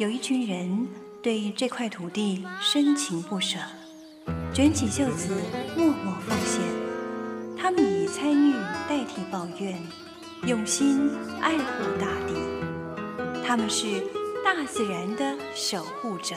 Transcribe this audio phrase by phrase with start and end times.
[0.00, 0.88] 有一群人
[1.22, 3.58] 对这块土地深情不舍，
[4.50, 5.36] 卷起袖子
[5.76, 6.62] 默默奉献。
[7.54, 8.54] 他们以参与
[8.88, 9.78] 代替抱怨，
[10.46, 11.10] 用心
[11.42, 13.44] 爱护大地。
[13.46, 14.02] 他们是
[14.42, 16.34] 大自然的守护者。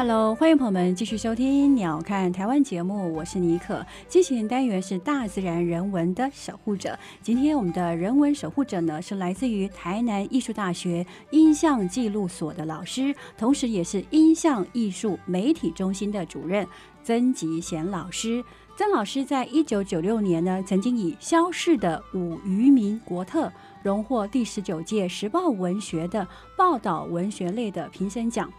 [0.00, 3.84] Hello，欢迎朋友们继续收听《鸟看台湾》节目，我是妮可。
[4.08, 6.98] 进行单元是大自然人文的守护者。
[7.20, 16.66] 今天我们的人文守护者呢，是来自于台南艺术大学音像记录所的老师，同时也是音像艺术媒体中心的主任
[17.04, 18.42] 曾吉贤老师。
[18.78, 23.48] 曾老师在一九九六年呢，曾经以《消逝的五渔民国特》
[23.82, 26.26] 荣获第十九届时报文学的
[26.56, 28.50] 报道文学类的评审奖。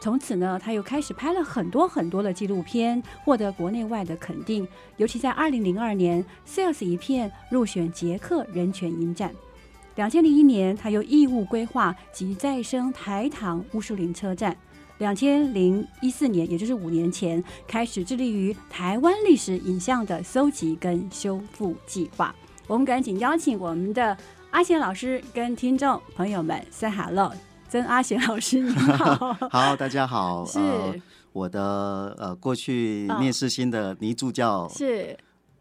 [0.00, 4.66] 从此呢，他又开始拍了很多很多的纪录片，获得国内外的肯定。
[4.96, 9.30] 尤其在二零零二年，《Sales 一片》入选捷克人权影展。
[9.96, 14.56] 两千零一年，他又义务规划及再生台糖乌树林车站。
[14.96, 22.34] 两千零一四年，也就是五年前，开始致力于台湾历史影像的搜集跟修复计划。
[22.66, 24.16] 我们赶紧邀请我们的
[24.50, 27.30] 阿贤老师跟听众朋友们 say hello。
[27.70, 30.58] 曾阿贤老师，你好， 好，大家好，是。
[31.32, 35.16] 我的呃过去面试新的倪助教，是。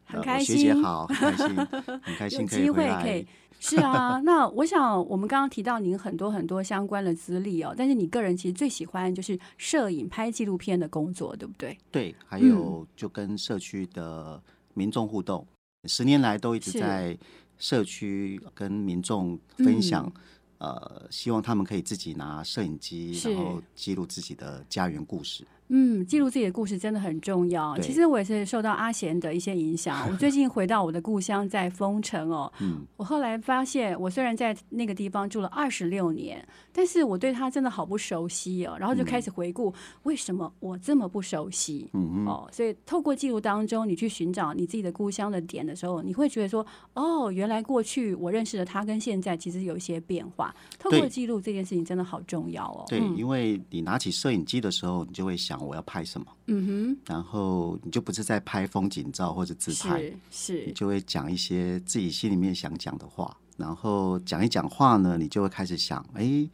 [0.06, 1.56] 很开心，学姐好，很开心，
[2.02, 3.28] 很开心，有机会可以，
[3.60, 11.78] 是啊， 那我想我们刚刚提到您很多很多相关的资历哦，但是你个人其实最喜欢就是摄影拍纪录片的工作，对不对？
[11.92, 14.42] 对，还有就跟社区的
[14.74, 15.46] 民众互动，
[15.88, 17.16] 十年来都一直在
[17.60, 20.12] 社区跟民众分享。
[20.60, 25.46] 呃，希望他们可以自己拿摄影机，然后记录自己的家园故事。
[25.72, 27.78] 嗯，记录自己的故事真的很重要。
[27.78, 30.10] 其实我也是受到阿贤的一些影响。
[30.10, 32.52] 我最近回到我的故乡，在丰城哦。
[32.60, 32.86] 嗯。
[32.98, 36.44] 我后来发现，我虽然在那个地方住了二十六年，
[36.74, 38.76] 但是我对他真的好不熟悉哦。
[38.80, 39.72] 然后就开始回顾，
[40.04, 41.88] 为什么我这么不熟悉？
[41.94, 46.66] 嗯哦，所以透过记录当中，你去寻找你自己的故乡的点的时候，你会觉得说，
[46.96, 50.52] 哦，原来过去我认识的他跟现在其实有一些变化。
[50.80, 52.86] 透过记录这件事情真的好重要哦。
[52.90, 55.59] 对，因为你拿起摄影机的时候，你就会想。
[55.66, 56.28] 我要拍什么？
[56.48, 66.48] 嗯哼，然后你就不是在拍风景照或者自拍，是，你就会讲一些自己心里面想讲的话，然后讲一讲话呢，你就会开始想，哎，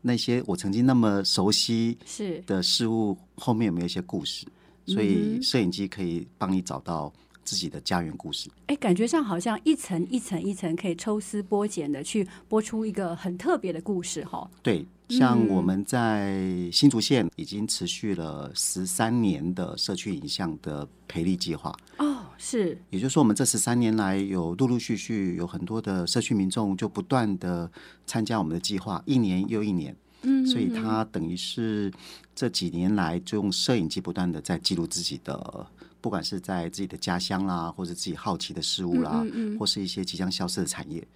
[0.00, 4.46] 那些我曾经那么熟悉是的事物后面有没有一些故事？
[4.86, 7.12] 所以摄影机可以帮你找到
[7.44, 8.50] 自己的家园故事。
[8.66, 14.50] 哎，感觉上好像一层一层一层可以抽丝剥茧的去播出一个很特别的故事，哈。
[14.62, 14.86] 对。
[15.10, 16.40] 像我们在
[16.72, 27.70] 新竹县已经持续了十三年的社区影像的培力计划哦，是，也就是说，我们这十三年来有陆陆续续有很多的社区民众就不断的
[28.06, 31.92] 参加我们的计划，一年又一年，嗯，所以他等于是
[32.34, 35.66] 这几年来就用摄影机不断的在记录自己的，
[36.00, 39.24] 不管是在自己的家乡啦，或者自己好奇的事物啦，
[39.58, 41.06] 或是一些即将消失的产业。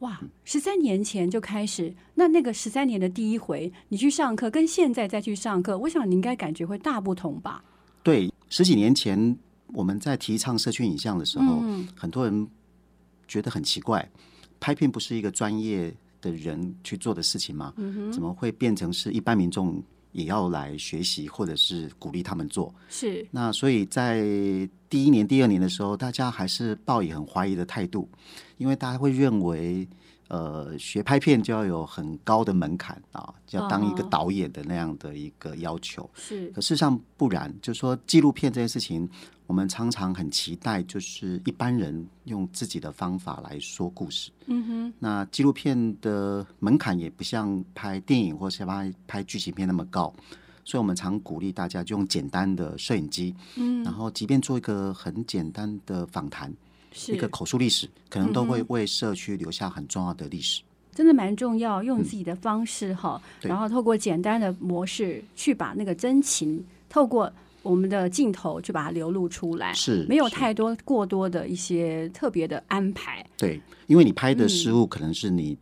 [0.00, 7.64] 哇，十三年前就开始，那那个十三年的第一回，你去上课跟现在再去上课，我想你应该感觉会大不同吧？
[8.04, 9.36] 对，十几年前
[9.72, 11.60] 我们在提倡社区影像的时候，
[11.96, 12.48] 很多人
[13.26, 14.08] 觉得很奇怪，
[14.60, 17.74] 拍片不是一个专业的人去做的事情吗？
[18.12, 19.82] 怎么会变成是一般民众
[20.12, 22.74] 也要来学习，或者是鼓励他们做？
[22.88, 24.20] 是那所以在
[24.88, 28.08] 第一年、第二年的时候，大家还是抱以很怀疑的态度。
[28.56, 29.86] 因为大家会认为，
[30.26, 36.10] 呃，学拍片就要有很高的门槛啊，要当一个导演的那样的一个要求。
[36.14, 37.54] 是，可事实上不然。
[37.62, 39.08] 就是说，纪录片这件事情，
[39.48, 44.30] 我们常常很期待，就是一般人用自己的方法来说故事。
[44.46, 44.92] 嗯哼。
[44.98, 50.14] 那纪录片的门槛也不像拍电影或是拍拍剧情片那么高，
[50.64, 56.52] 所以我们常鼓励大家就用简单的摄影机，嗯，然后即便做一个很简单的访谈。
[57.08, 60.62] 一个口述历史，可能都会为社区留下很重要的历史，
[60.92, 61.82] 真的蛮重要。
[61.82, 67.30] 用自己的方式哈，然后透过简单的模式去把那个真情，透过
[67.68, 73.24] 我们的镜头去把它流露出来，是没有太多过多的一些特别的安排。
[73.36, 75.56] 对，因为你拍的事物可能是你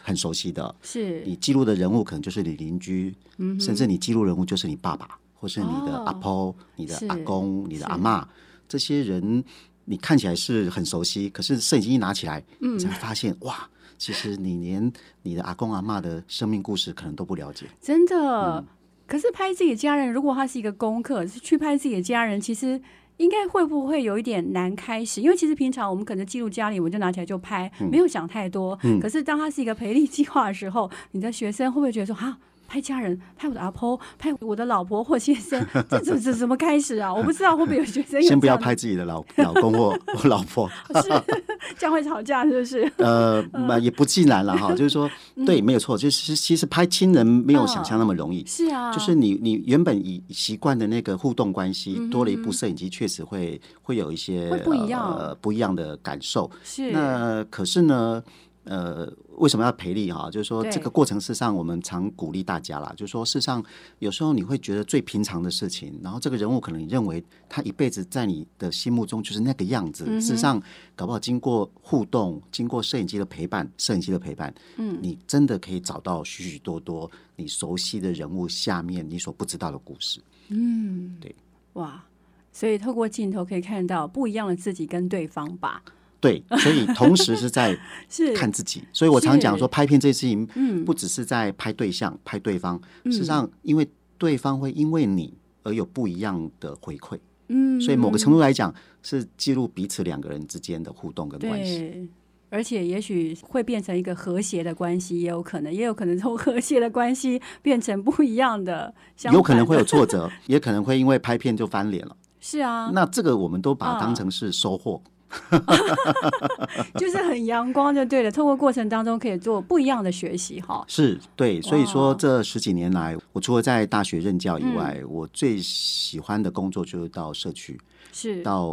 [0.00, 3.14] 很熟悉的，是你记录的人物可能就是你邻居，
[3.60, 8.28] 甚至你记录人物就是你爸爸，或是你的阿婆、你的阿公、你的阿妈，
[8.68, 9.44] 这些人。
[9.84, 13.68] 你看起来是很熟悉，可是摄影机一拿起来，你才发现哇，
[13.98, 14.92] 其实你连
[15.22, 17.66] 你的阿公阿妈的生命故事可能都不了解。
[17.80, 18.64] 真的，
[19.12, 22.80] 可是拍自己的家人，如果他是一个功课，是去拍自己的家人，其实
[23.18, 25.20] 应该会不会有一点难开始？
[25.20, 28.74] 因为其实平常我们可能记录家里，我们就拿起来就拍，没有想太多。
[29.02, 32.38] 可是当他是一个培力计划的时候，你的学生会不会觉得说哈？
[32.72, 37.12] 拍家人，拍我的阿婆，拍我的老婆或先生， 这怎怎怎么开始啊？
[37.12, 39.94] 我不知道会不会有学生先不要拍自己的老老公或
[40.26, 40.66] 老婆，
[41.02, 41.08] 是
[41.76, 42.90] 这样会吵架，是不是？
[42.96, 43.44] 呃，
[43.78, 45.06] 也不尽然了哈，就是说，
[45.44, 55.14] 对，没有错，就是其实拍亲人没有想象那么容易，是啊，就是你你原本以习惯的那个互动关系，多了一部摄影机，确实会会有一些不一样。
[55.18, 56.50] 呃不一样的感受。
[56.64, 56.90] 是。
[56.90, 58.22] 那可是呢？
[58.64, 60.30] 呃，为什么要赔力哈？
[60.30, 62.92] 就是说，这个过程事实上，我们常鼓励大家啦。
[62.96, 63.64] 就是说，事实上，
[63.98, 70.04] 有时候你会觉得最平常的事情，然后这个人物可能你认为他一辈子在你的心目中就是那个样子。
[70.20, 70.62] 事实上，
[70.94, 80.20] 搞不好经过互动，经过摄影机的陪伴，摄影机的陪伴，嗯，你真的可以找到许许多多你熟悉的人物下面你所不知道的故事。
[80.50, 81.34] 嗯，对，
[81.72, 82.04] 哇，
[82.52, 85.82] 所以透过镜头可以看到不一样的自己跟对方吧。
[86.22, 87.76] 对， 所以同时是在
[88.34, 93.86] 看自己，所以我常讲说，拍片这件事情，嗯，不只是在拍对象、拍对方，事实上，因为
[94.16, 95.34] 对方会因为你
[95.64, 98.72] 而有不一样的回馈，嗯，所以某个程度来讲，
[99.02, 102.08] 是记录彼此两个人之间的互动跟关系，
[102.50, 108.94] 而且也许会变成一个和谐的关系，也有可能，也有可能从和谐的关系变成不一样的，
[109.32, 115.02] 有可能会有挫折，也可能会因为拍片就翻脸了，是啊，那这个我们都把它当成是收获。
[116.96, 120.84] 就是很阳光就对了，透过过程当中可以做不一样的学习哈。
[120.86, 127.80] 是对，所以说这十几年来，我除了在大学任教以外，我最喜欢的工作就是到社区，
[128.12, 128.70] 是到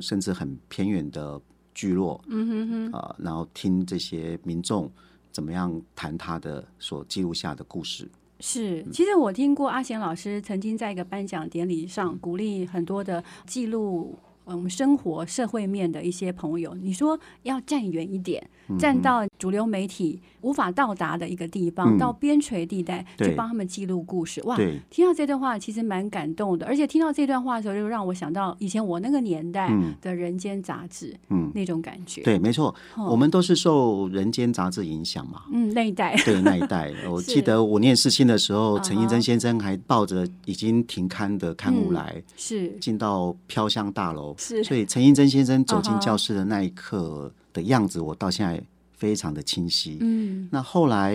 [0.00, 1.40] 甚至很偏远的
[1.74, 4.90] 聚落，嗯哼哼啊，然后听这些民众
[5.30, 8.10] 怎么样谈他的所记录下的故事。
[8.40, 14.18] 是，其实我听过阿贤老师曾经在一个颁奖典礼上鼓励很多的记录。
[14.44, 18.44] 我们生活社会面的一些朋友，你说要站远一点，
[18.78, 24.42] 站到主流媒体无法到达的一个地方，到边陲地带去帮他们记录故事。
[24.44, 24.56] 哇，
[24.90, 29.70] 听到这段话其实蛮感动的，而且听到这段话的时候，就让我想到以前我那个年代
[30.00, 32.22] 的人间杂志，嗯，那种感觉。
[32.22, 35.42] 对，没错，我们都是受人间杂志影响嘛。
[35.52, 44.34] 嗯，那一代，对那一代， 我记得我念世新的时候，陈映真先生还抱着已经停刊的刊物来，是进到飘香大楼。
[44.40, 48.60] 是，所以陈映真先生走进教室的那一刻的样子，我到现在
[48.96, 49.98] 非常的清晰。
[50.00, 51.12] 嗯，那后来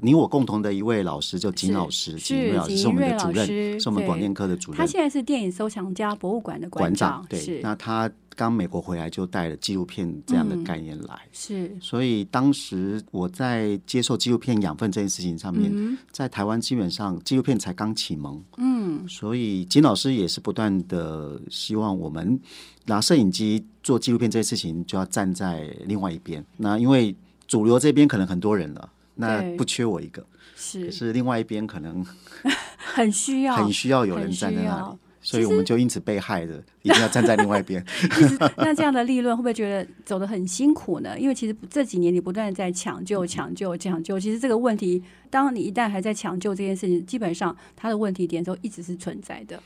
[0.00, 4.78] 你我共同的一位老师就金老师，金瑞老师是我们的主任，是我们广电科的主任。
[4.78, 7.24] 他现在是电影收藏家博物馆的馆长。
[7.28, 11.20] 对，那他刚美国回来就带了纪录片这样的概念来。
[11.32, 18.42] 是，所以当时我在接受纪录片养分这件事情上面，在台湾基本上纪录片才刚启蒙。
[18.56, 19.08] 嗯。
[19.08, 22.40] 所以金老师也是不断的希望我们
[22.86, 26.44] 拿摄影机做纪录片这件事情，就要站在另外一边。
[26.56, 27.14] 那因为
[27.46, 30.24] 主流这边可能很多人了，那不缺我一个，
[30.56, 32.04] 是可是另外一边可能
[32.78, 34.98] 很需要，很需要有人站在那里。
[35.24, 37.84] 所以我们就因此被害的， 一定要站在另外一边。
[38.58, 41.18] 那这样的利润会不会觉得走得很辛苦呢？
[41.18, 49.60] 因为其实这几年你不断在抢救、抢救、抢救，其实这个问题，当你一旦还在抢救这件事情，基本上它的问题点都一直是存在的。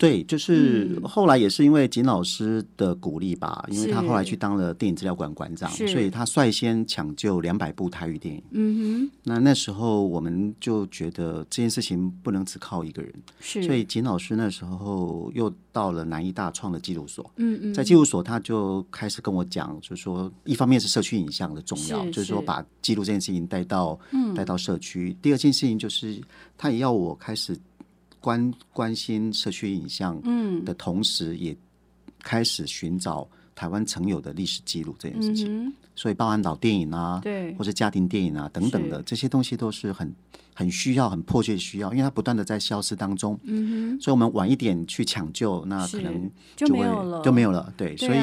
[0.00, 8.42] 对，就是后来也是因为景老师的鼓励吧，因为他后来去当了电影资料馆馆长，所以他率先抢救两百部台语电影。
[8.52, 17.30] 嗯哼，那那时候我们就觉得这件事情不能只靠一个人，是，所以景老师那时候又到了南艺大创的纪录所。
[17.36, 17.84] 嗯嗯，在。
[17.84, 24.32] 纪录所他就开始跟我讲，就是说，一方面是社区影像的重要，就是说把记录这件事情带到嗯。
[24.32, 26.18] 带到社区；第二件事情就是
[26.56, 27.54] 他也要我开始。
[28.20, 30.64] 关关心社区影像嗯。
[30.64, 31.56] 的同时，也
[32.22, 35.72] 开始寻找台湾曾有的历史记录这件事情。
[35.96, 40.10] 所以，包含老电影啊，对，或者家庭电影啊等等的这些东西，都是很
[40.54, 43.38] 很需要、很迫切需要，因为它不断的在消失当中。
[43.42, 47.72] 嗯哼，所以我们晚一点去抢救，那可能就没有了，就没有了。
[47.76, 48.18] 对，所以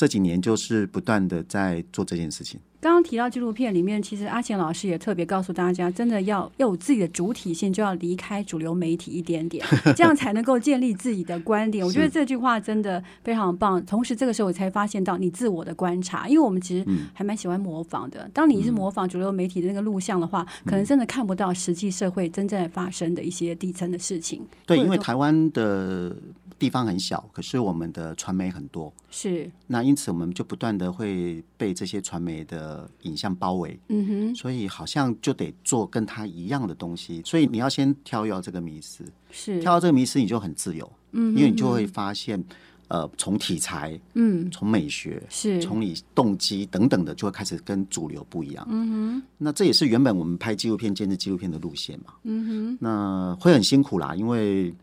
[0.00, 2.58] 这几年就是不断的在做这件事情。
[2.80, 9.62] 刚刚提到纪录片里面，其实阿贤老师也特别告诉大家，真的要要有自己的主体性，就要离开主流媒体一点点，
[9.94, 11.84] 这样才能够建立自己的观点。
[11.84, 13.84] 我觉得这句话真的非常棒。
[13.84, 18.26] 同时，这个时候我才发现到你自我的观察，因为我们其实还蛮喜欢模仿的。
[18.32, 24.40] 当你是模仿主流媒体的那个录像的话，可能真的看不到实际社会真正发生的一些底层的事情。
[24.64, 26.16] 对，因为台湾的
[26.60, 42.44] 地方很小，可是我们的传媒很多，是，那因此我们就不断的会被这些传媒的影像包围，嗯哼，所以好像就得做跟他一样的东西，所以你要先挑要这个迷思，是，挑到这个迷思你就很自由，嗯哼，因为你就会发现，
[42.88, 48.66] 呃，从题材、嗯，从美学、是，从你动机等等的，就会开始跟主流不一样。
[48.68, 52.12] 嗯哼，那这也是原本我们拍纪录片、监制纪录片的路线嘛。
[52.24, 54.74] 嗯哼，那会很辛苦啦，因为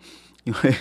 [0.45, 0.75] 因为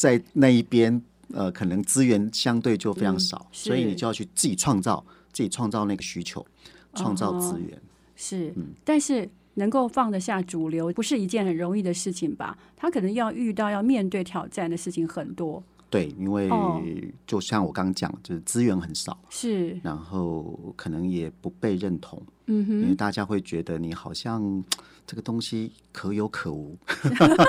[0.00, 1.02] 在那一边，
[1.34, 6.44] 呃，可能资源相对就非常少，是所以你就要去自己创造，自己创造那个需求，
[6.94, 7.78] 创造资源。
[8.16, 12.56] 是，嗯但是能够放得下主流，不是一件很容易的事情吧？
[12.74, 16.80] 他可能要遇到要面对挑战的事情很多，对，因为哦
[17.26, 24.64] 就像我刚刚讲，就是资源很少，是，然后可能也不被认同，嗯哼因为，大家会觉得你好像
[25.04, 26.78] 这个东西可有可无。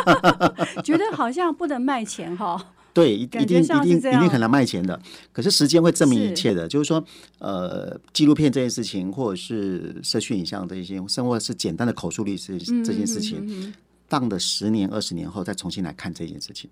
[0.84, 2.60] 觉得好像不能卖钱哈，
[2.92, 5.00] 对，一定一定一定很难卖钱的。
[5.32, 7.04] 可是时间会证明一切的，就是说，
[7.38, 13.72] 呃，纪录片这件事情，或者是社区影像这一些，甚或是简单的口述历史嗯这件事情，情，
[14.10, 16.68] 当的十年、二十年后再重新来看这件事情。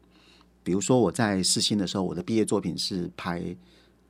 [0.63, 3.55] 比如说我在四新的时候，我的毕业作品是拍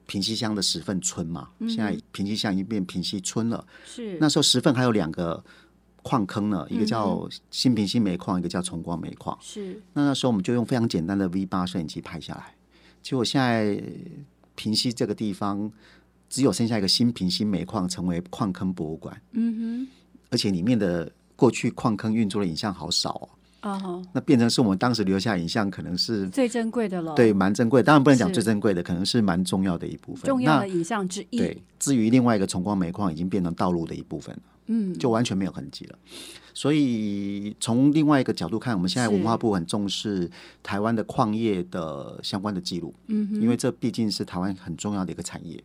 [0.06, 3.65] 平西乡的石份村嘛，嗯现在平西乡已经变平西村了。
[3.86, 5.44] 是，那时候石份还有两个
[6.01, 9.38] 矿坑呢，一个嗯叫新平新煤矿，一个叫崇光煤矿。
[9.41, 12.56] 是，那那时候我们就用非常简单的 V 八摄影机拍下来，
[13.01, 13.82] 结果现在
[14.56, 15.72] 平西这个地方
[16.27, 19.88] 只有剩下一个新平新煤矿成为矿坑博物馆，嗯哼。
[20.32, 30.25] 而且里面的过去矿坑运作的影像好少哦，哼，啊哈，那变成是我们当时留下影像可能是最珍贵的了，对，蛮珍贵，当然不能讲最珍贵的，可能是蛮重要的一部分。
[30.25, 34.42] 重要的影像之一，对，至于另外一个崇光煤矿已经变成道路的一部分了。
[34.68, 35.98] 嗯，就完全没有痕迹了。
[36.54, 40.30] 所以从另外一个角度看，我们现在文化部很重视
[40.62, 45.62] 台湾的矿业的相关的记录，嗯，因为这毕竟是台湾很重要的一个产业。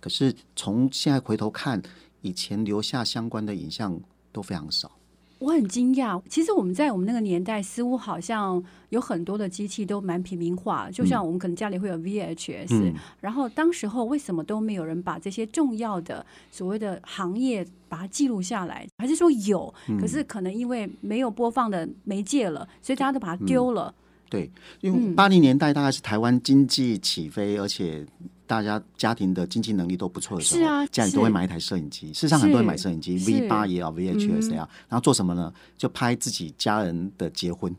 [0.00, 1.82] 可是从现在回头看，
[2.22, 4.00] 以前留下相关的影像
[4.32, 4.90] 都非常少。
[5.38, 12.92] 我很惊讶，其实我们在我们那个年代，似乎好像有很多的机器都蛮平民化，就像我们可能家里会有 VHS，、嗯。
[13.20, 18.84] 然后当时候为什么都没有人把这些重要的所谓的行业把它记录下来？
[18.98, 23.94] 还是说有，可是可能因为没有播放的媒介了，所以大家都把它丢了。
[24.28, 25.14] 对，因为嗯。
[25.14, 28.04] 八零年代大概是台湾经济起飞，而且
[28.48, 31.24] 大家家庭的经济能力都不错的时候，是啊家里都是。
[31.24, 32.12] 会买一台摄影机。
[32.14, 35.52] 事实上，很多人是买摄影机，V 八也好，VHS 也好，然后做什么呢？
[35.76, 37.72] 就拍自己家人的结婚。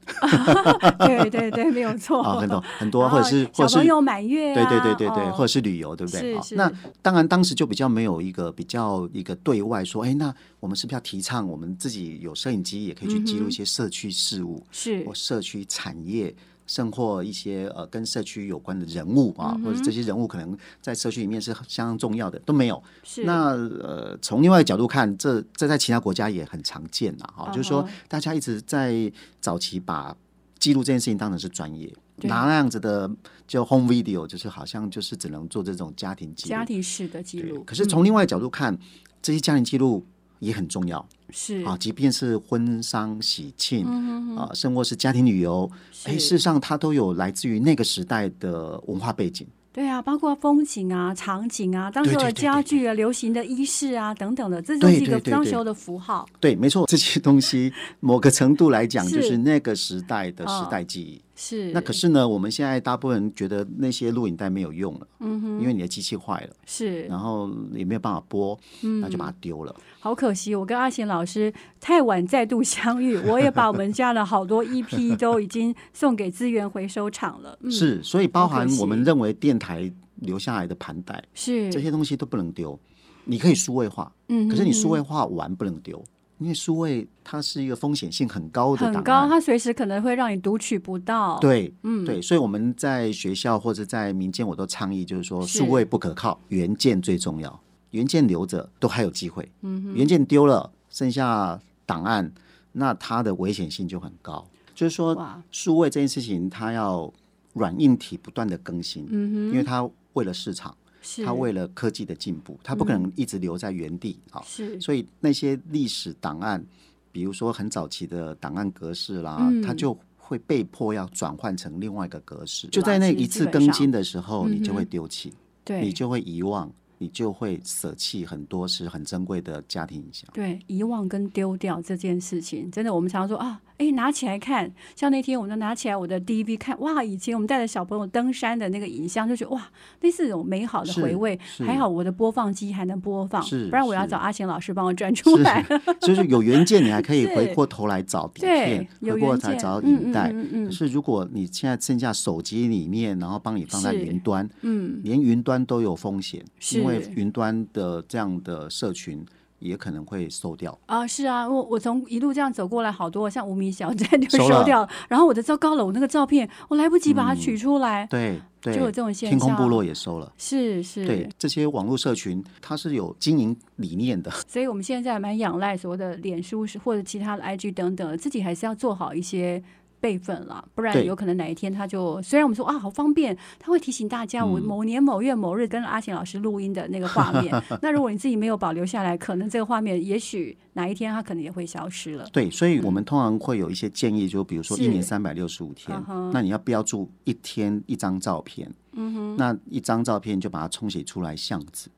[0.99, 2.21] 对对对，没有错。
[2.23, 5.33] 啊，很多很多，或者是或者是小朋友满月、对啊，对对对对，哦。
[5.35, 6.35] 或者是旅游，对不对？
[6.35, 6.57] 是是。
[6.57, 6.71] 好那
[7.01, 15.03] 当然，当时就比较没有一个比较一个对外说，哎，那我们是不是要提倡我们自己有摄影机，也可以去记录一些社区事务、是。
[15.05, 16.33] 或社区产业，
[16.69, 22.81] 甚或一些呃跟社区有关的人物啊，嗯或者这些人物可能在社区里面是相当重要的，都没有。
[23.03, 29.11] 是那呃，从另外一个角度看，这这在其他国家也很常见呐，哈、就是说大家一直在
[29.41, 30.15] 早期把
[30.59, 33.09] 记录这件事情当成是专业，拿那样子的
[33.47, 36.49] 就 home video，就是好像就是只能做这种家庭记录。
[36.49, 37.63] 家庭式的记录。
[37.63, 38.77] 可是从另外一角度看，
[39.23, 40.05] 这些家庭记录
[40.39, 41.05] 也很重要。
[41.29, 41.63] 是。
[41.63, 45.69] 啊，即便是婚丧喜庆嗯啊，甚或是家庭旅游，
[46.05, 49.45] 哎，是事实上它都有来自于那个时代的文化背景。
[49.71, 56.27] 对啊，包括风景啊、场景啊、当时候的家具啊、流行的衣饰啊等等的，这都是一个对对对当时候的符号。
[56.39, 61.21] 对，没错，这些东西某个程度来讲，就是那个时代的哦时代记忆。
[61.41, 69.73] 是，那可是呢，我们现在大部分人觉得那些录影带没有用了，嗯哼，因为你的机器坏了，是然后也没有办法播，嗯那就把它丢了。
[70.01, 77.57] 好可惜，我跟阿贤老师太晚再度相遇，我也把我们家的好多 EP 都已经送给资源回收厂了。
[77.61, 82.77] 嗯，是，所以包含我们认为电台留下来的盘带，是这些东西都不能丢。
[83.23, 86.03] 你可以数位化，嗯，可是你数位嗯化完不能丢，
[86.39, 89.29] 因为数位它是一个风险性很高的档很高，案。
[89.29, 97.59] 它随时可能会让你读取不到。，对，嗯，对，所以我们在学校或者在民间，我都倡议，就是说是数位不可靠，原件最重要。
[97.91, 102.31] 原件留着都还有机会，嗯哼，原件丢了，剩下档案，
[102.71, 104.47] 那它的危险性就很高。
[104.75, 107.11] 就是说，哇，数位这件事情，它要
[107.53, 110.88] 软硬体不断的更新，嗯哼，因为它为了市场，是
[111.23, 114.41] 它为了科技的进步，他不可能一直留在原地啊。
[114.45, 114.79] 是。
[114.79, 116.63] 所以那些历史档案，
[117.11, 119.61] 比如说很早期的档案格式啦，嗯。
[119.61, 122.67] 它就会被迫要转换成另外一个格式。
[122.67, 130.29] 就在那一次更新的时候，你就会丢弃，对，你就会遗忘，你就会舍弃很多是很珍贵的家庭影像。
[130.33, 139.67] 对，遗忘跟丢掉这件事情，真的，我们常说啊，哎，拿起来看，像那天我就拿起来我的 DV 看，哇，以前我们带着小朋友登山的那个影像，就觉得哇，
[140.01, 141.39] 那是一种美好的回味。
[141.65, 145.65] 还好我的播放机还能播放，不然我要找阿贤老师帮我转出来。
[146.01, 150.33] 就是有原件，你还可以回过头来找底片，回过头来找影带。
[150.65, 159.25] 可是如果你现在剩下手机里面，然后帮你放在云端，嗯，连云端都有风险，因为云端的这样的社群。
[159.59, 161.05] 也可能会收掉啊！
[161.05, 169.37] 是啊，我我从一路这样走过来，好多像无名小站就收掉，然后我的糟糕了，我那个照片我来不及把它取出来，对，就有这种现象。
[169.37, 179.61] 天空部落也收了，是是，对这些网络社群，它是有经营理念的， 所以我们现在蛮仰赖所谓的脸书是或者其他的 IG 等等，自己还是要做好一些。
[179.99, 187.53] 备份了，不然有可能哪一天他就虽然我们说啊好方便，他会提醒大家我某年某月某日跟阿贤老师录音的那个画面。
[187.81, 192.27] 那如果你自己没有保留下来，可能这个画面也许哪一天它可能也会消失了。
[192.31, 196.01] 对，所以我们通常会有一些建议，就比如说一年三百六十五天，
[196.31, 201.89] 那你要标注一天一张照片，嗯哼，那一张照片就把它冲洗出来相纸，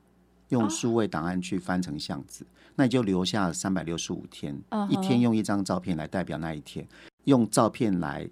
[0.50, 6.88] 用数位档案去翻成相纸，那你就留下三百六十五天，一天用一张照片来代表那一天。
[7.26, 8.30] 用照片来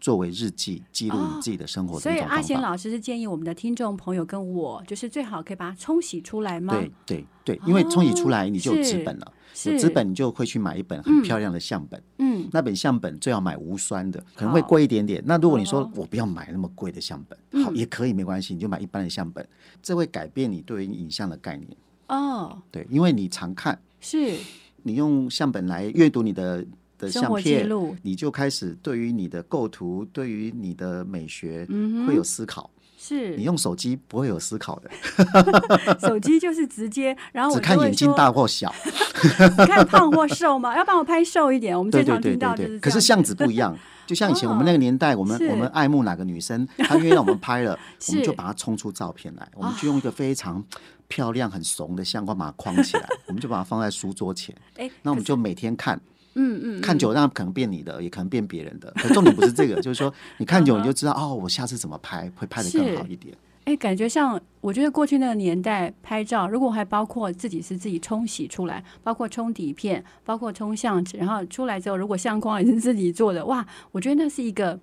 [0.00, 1.98] 作为日记，记录你自己的生活。
[2.00, 6.74] 所以阿贤老师是建议我们的听众朋友跟我，就是最好可以把它冲洗出来吗？
[6.74, 9.32] 对对对，因为冲洗出来你就有纸本了，
[9.66, 12.02] 有纸本你就会去买一本很漂亮的相本。
[12.18, 15.22] 嗯，那本相本最好买无酸的，可能会贵一点点。
[15.24, 19.46] 那如果你说我不要买那么贵的相本，好也可以没关系，你就买一般的相本，
[19.80, 21.68] 这会改变你对于影像的概念。
[22.08, 24.36] 哦，对，因为你常看，是
[24.82, 26.66] 你用相本来阅读你的。
[27.02, 27.68] 的相片，
[28.02, 31.66] 你就开始对于你的构图，对于你的美学
[32.06, 32.70] 会有思考。
[32.96, 34.88] 是你用手机不会有思考的
[35.98, 38.72] 手机就是直接，然后只看眼睛大或小，
[39.66, 41.76] 看胖或瘦嘛，要帮我拍瘦一点。
[41.76, 47.76] 我们最常听到就是，可是相纸不一样，就像以前我们那个年代，我们我们爱慕哪个女生，她愿意让我们拍了，
[48.08, 50.64] 我们就把它冲出照片来，我们就用一个非常
[51.08, 54.54] 漂亮、很怂的相框把它框起来，我们就把它放在书桌前。
[54.76, 56.00] 哎，那我们就每天看。
[56.34, 58.92] 嗯嗯，看久那可能变你的，也可能变别人的。
[58.96, 63.36] 可重点不是这个， 就是说你看久你就知道哦，我下次怎么拍会拍的更好一点。
[63.64, 74.80] 哎，感觉像我觉得过去那个年代拍照，如果还包括自己是自己冲洗出来，包括冲底片，包括冲相纸，然后出来之后如果相框也是自己做的，哇，我觉得那是一个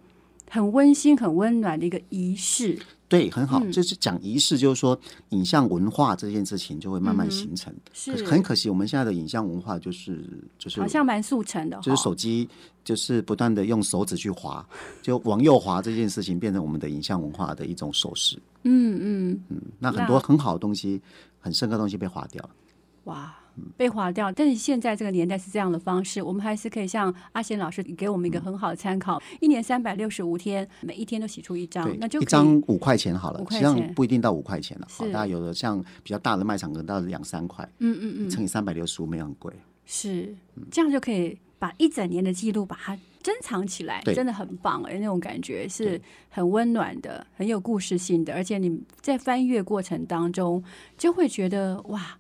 [0.49, 2.79] 很温馨、很温暖的一个仪式。
[3.10, 4.98] 对，很好，就是讲仪式，就是说
[5.30, 7.74] 影像文化这件事情就会慢慢形成。
[7.91, 10.24] 是，很可惜，我们现在的影像文化就是
[10.60, 12.48] 就是好像蛮速成的，就是手机
[12.84, 14.63] 就是不断的用手指去滑，
[15.02, 18.38] 就往右滑这件事情变成我们的影像文化的一种手势。
[18.62, 21.02] 嗯嗯嗯，那很多很好的东西，
[21.39, 22.50] 很深刻的东西被划掉了。
[23.06, 23.36] 哇。
[23.78, 29.22] 被划掉，但是现在这个年代是这样的方式，我们还是可以像阿贤老师给我们一个很好的参考。
[29.39, 34.88] 一年三百六十五天，每一天都洗出一张，那就一张五块钱好了，实际上不一定到五块钱了。
[34.89, 37.67] 好，大家有的像比较大的卖场，可能到两三块。
[37.80, 39.54] 嗯嗯嗯，乘以三百六十五，没有很贵。
[39.86, 40.36] 是，
[40.72, 50.63] 这样就可以把一整年的记录把它珍藏起来，真的很棒哎，那种感觉是很温暖的，很有故事性的，而且你在翻阅过程当中
[50.98, 52.17] 就会觉得哇。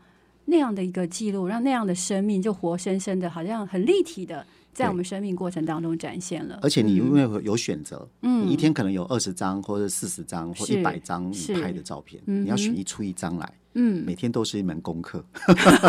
[0.49, 6.59] 那样的一个记录，让那样的生命就活生生的，好像很立体的，在我们生命过程当中展现了。
[6.61, 15.23] 而且你因为有选择，嗯，你一天可能有二十张或者四十张或一百张你拍的照片，你要选一出一张来，嗯，每天都是一门功课。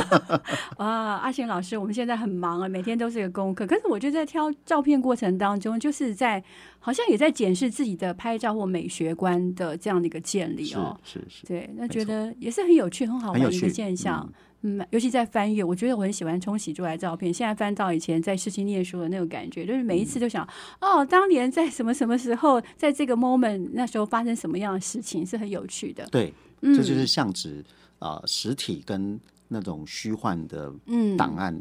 [0.77, 3.67] 啊，阿贤老师，我们现在很忙啊，每天都是一个功课。
[3.67, 6.43] 可是我就在挑照片过程当中，就是在
[6.79, 10.99] 好像也在检视自己的拍照或美学观的这样的一个建立哦。
[11.03, 14.27] 是是，对，那觉得也是很有趣、很好玩的一个现象。
[14.29, 14.35] 嗯，
[14.91, 17.33] 尤其在翻阅，我觉得我很喜欢冲洗出来照片。
[17.33, 20.47] 现在翻到以前在世新念书的那种感觉，就是每一次就想，
[20.81, 26.07] 哦，当年在什么什么时候，在这个 moment 那时候发生什么样的事情，是很有趣的。
[26.11, 27.65] 对，这就是相纸
[27.99, 29.19] 啊，实体跟
[29.49, 30.73] 那种虚幻的
[31.17, 31.59] 档案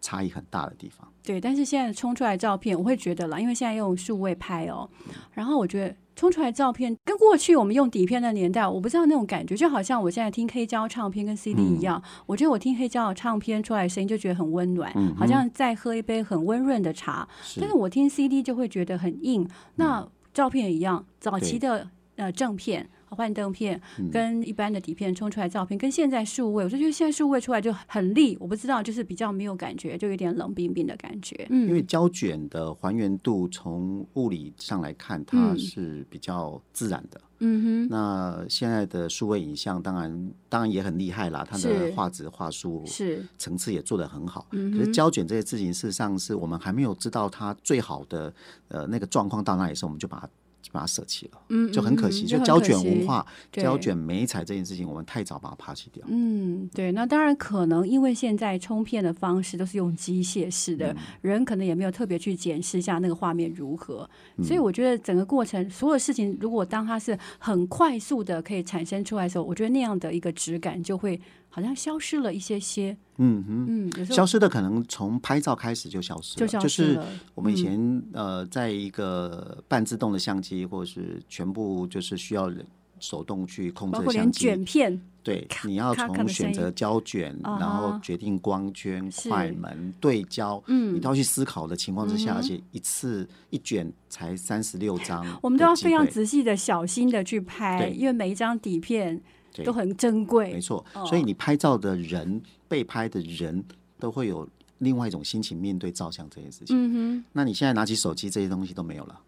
[0.00, 1.06] 差异很大的地方。
[1.22, 4.88] 对，但是现在冲出来照片，我会觉得啦，因为现在用数位拍哦，
[5.32, 5.94] 然后我觉得。
[6.18, 12.02] 冲出来照片跟过去我们用底片的年代，我不知道那种感觉，就好像我现在听黑胶唱片跟 CD 一样。
[12.24, 17.28] 我觉得我听黑胶唱片出来声音就觉得很温暖，好像在喝一杯很温润的茶。
[17.60, 19.46] 但是我听 CD 就会觉得很硬。
[19.74, 24.10] 那照片也一样，早期的呃正片幻灯片嗯。
[24.10, 31.46] 跟一般的底片冲出来照片，跟现在数位，我就觉得现在数位出来就很利，我不知道，就是比较没有感觉，就有点冷冰冰的感觉。
[31.50, 35.58] 嗯，因为胶卷的还原度从物理上来看，它嗯。
[35.58, 37.20] 是比较自然的。
[37.38, 37.88] 嗯哼。
[37.88, 43.24] 那现在的数位影像当然当然也很厉害啦，它的画质画术，是。
[43.38, 44.46] 层次也做得很好。
[44.52, 48.32] 嗯可是胶卷这些事情，事实上是我们还没有知道它最好的
[48.68, 50.28] 呃那个状况到哪里的时候，我们就把它
[50.76, 52.26] 把它舍弃了，嗯就很可惜。
[52.26, 56.04] 就胶卷文化、胶卷美彩这件事情，我们太早把它抛弃掉。
[56.08, 71.18] 嗯，对，那当然可能因为现在冲片的方式都是用机械式嗯的，人可能也没有特别去检视一下那个画面如何，嗯所以我觉得整个过程所有事情，如果当它是很快速的可以产生出来的时候，我觉得那样的一个质感就会
[71.56, 72.94] 好像消失了一些些。
[73.16, 74.04] 嗯哼。
[74.04, 77.00] 消失的可能从拍照开始就消失了，就消失是。
[77.34, 82.62] 我们以前、呃，在一个半自动的相机，或者是全部就是需要人
[83.00, 89.30] 手动去控制包括连的相机，卷片，对，你要从选择胶卷，然后决定光圈、是。
[89.30, 90.94] 快门、对焦，嗯。
[90.94, 99.22] 你都要去思考的情况之下，嗯而且一次一卷才三十六张，我们都要非常仔细的、小心的去拍，因为每一张底片对
[99.64, 100.52] 都很珍贵。
[100.52, 103.64] 没错，哦所以你拍照的人、被拍的人
[103.98, 106.76] 都会有另外一种心情面对照相这件事情。
[106.76, 109.18] 嗯哼那你现在拿起手机，这些东西都没有了，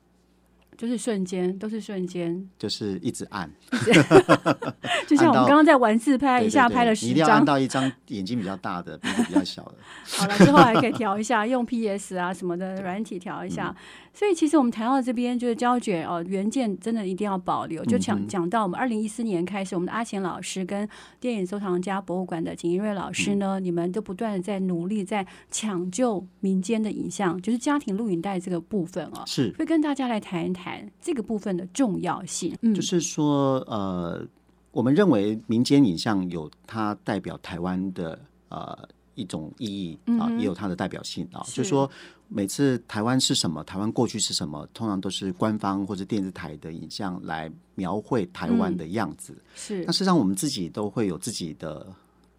[0.76, 3.50] 就是瞬间，都是瞬间，就是一直按，
[5.08, 7.10] 就像我们刚刚在玩自拍，一下拍了对对你十张。
[7.10, 9.74] 一定要按到一张眼睛比较大的、鼻子比较小的。
[10.10, 13.76] 好了，之后还可以调一下，用 PS 啊什么的 软体调一嗯下。
[14.18, 17.85] 所以其实我们谈到这边，就是胶卷哦，原件真的一定要保留。
[17.85, 20.88] 就讲讲到我们二零一四年开始，我们的阿贤老师跟
[21.20, 29.22] 电影收藏家博物馆的景一瑞老师嗯呢，你们都不断的在努力，在抢救民间的影像，就是家庭录影带这个部分哦。
[29.24, 32.52] 是，会跟大家来谈一谈这个部分的重要性。
[32.62, 34.26] 嗯，就是说，呃，
[34.72, 38.76] 我们认为民间影像有它代表台湾的呃
[39.18, 41.42] 一种意义啊，也有它的代表性啊。
[41.48, 41.90] 就是说，
[42.28, 49.35] 每次台湾是什么，台湾过去是什么，通常都是官方或者电视台的影像来描绘台湾的样子。
[49.57, 51.87] 是那事实上，我们自己都会有自己的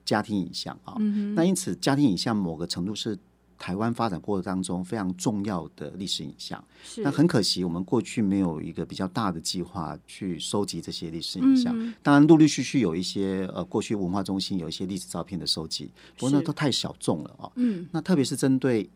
[0.06, 0.96] 家庭影像啊。
[1.00, 3.18] 嗯那因此，家庭影像某个程度是
[3.60, 6.64] 台湾发展过程当中非常重要的历史影像。
[6.84, 11.78] 是那很可惜，我们过去没有一个比较大的计划去收集这些历史影像。
[11.78, 18.90] 嗯当然，陆陆续续有一些呃，过去文化中心有一些历史照片的收集，不过那都太小众了啊、嗯那特别是针对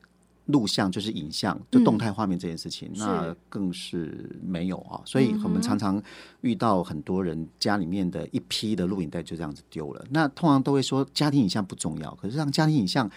[0.46, 5.02] 录像，就是影像，就动态画面这件事情，那更是没有啊。
[5.06, 6.02] 所以我们常常
[6.42, 10.06] 遇到很多人家里面的一批的录影带就这样子丢了。
[10.10, 13.10] 那通常都会说家庭影像不重要，可是让家庭影像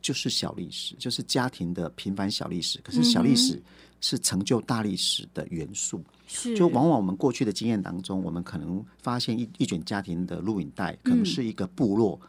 [0.00, 2.80] 就是小历史，就是家庭的平凡小历史。
[2.82, 3.60] 可是小历史
[4.00, 6.02] 是成就大历史的元素。
[6.26, 12.20] 是就往往我们过去的经验当中，我们可能发现一一卷家庭的录影带，可能是一个部落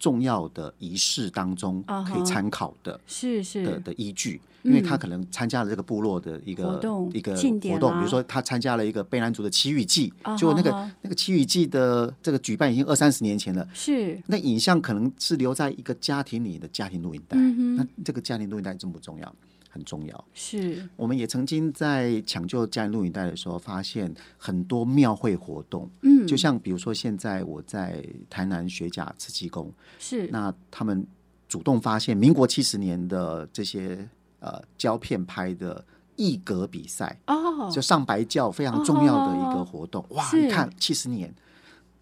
[0.00, 2.98] 重要的仪式当中可以参考的。
[3.06, 3.62] 是是。
[3.62, 4.98] 的的依据，因为他嗯。
[4.98, 14.20] 可能参加了这个部落的一个活动一个庆典活动，啊比如说他参加了一个卑南族的奇遇记啊，就那个那个祈雨祭的这个举办已经二三十年前了，是。
[14.26, 19.34] 那影像可能是留在一个家庭里的家庭录影带，嗯那这个家庭录影带重不重要？
[19.70, 20.24] 很重要。
[20.34, 20.86] 是。
[20.96, 26.26] 我们也曾经在抢救家庭录影带的时候，发现很多庙会活动，嗯。
[26.26, 30.26] 就像比如说现在我在台南学甲慈济宫，是。
[30.32, 31.06] 那他们
[31.48, 34.06] 主动发现民国七十年的这些
[34.40, 35.82] 呃胶片拍的
[36.16, 37.70] 艺格比赛，哦。
[37.72, 40.04] 就上白教非常重要的一个活动。
[40.10, 41.32] 哇，你看七十年，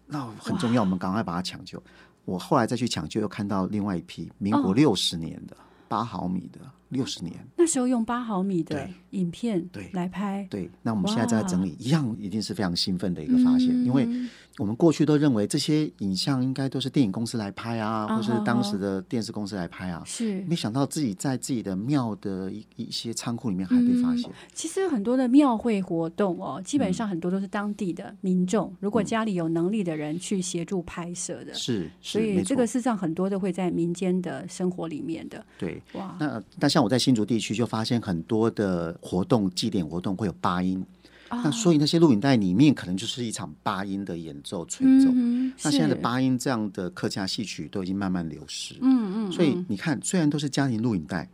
[0.07, 1.81] 那很重要，我们赶快把它抢救。
[2.25, 4.73] 我后来再去抢救，又看到另外一批民国哦。
[4.73, 7.35] 六十年的八、毫米的六十年。
[7.55, 9.89] 那时候用八毫米的影片对。
[9.93, 20.41] 来拍，对，那我们现在在整理，一样一定是非常兴奋的一个发现，因为嗯我们过去都认为这些影像应该都是电影公司来拍啊，啊或是当时的电视公司来拍啊，是。
[20.41, 24.29] 没想到自己在自己的庙的一一些仓库里面还被发现。
[24.53, 26.79] 其实很多的庙会活动哦，基嗯。
[26.79, 35.45] 本上很多都是当地的民众，如果家里有能力的人去协助拍摄的，是所以这个，事实上很多都会在民间的生活里面的。
[35.57, 35.81] 对。
[35.93, 40.83] 哇，那但像我在新竹地区就发现很多的活动祭典活动会有八音，
[41.27, 45.09] 啊那所以那些录影带里面可能就是一场八音的演奏吹奏。
[45.11, 51.25] 嗯那现在的八音这样的客家戏曲都已经慢慢流失，嗯嗯，所以嗯你看，虽然都是家庭录影带，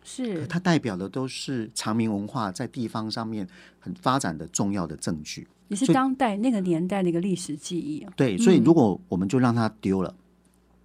[0.00, 3.46] 可是它代表的都是长明文化在地方上面
[3.78, 5.46] 很发展的重要的证据。
[5.68, 8.12] 也是当代那个年代的一个历史记忆啊。
[8.16, 10.14] 对，所以如果我们就让它丢了，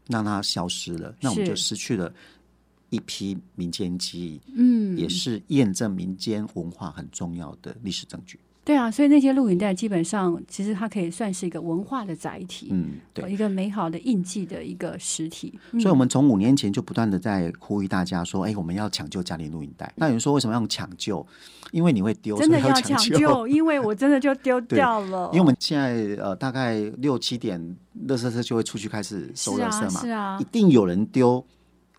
[0.07, 2.13] 让它消失了，那我们就失去了
[2.93, 8.39] 一批民间记忆，嗯，也是验证民间文化很重要的历史证据。
[8.65, 13.29] 对啊，所以那些录影带基本上其实它可以算是一个文化的载体，嗯，对。
[13.29, 15.59] 一个美好的印记的一个实体。
[15.73, 21.25] 所以，我们从五年前就不断的在呼吁大家说：“哎，我们要抢救家庭录影带。”那有人说：“为什么要抢救？
[21.73, 25.27] 因为你会丢，真的要抢救，因为我真的就丢 掉了。
[25.33, 27.59] 因为我们现在呃，大概六七点，
[28.07, 31.45] 垃圾车就会出去开始收垃圾嘛，是啊，一定有人丢，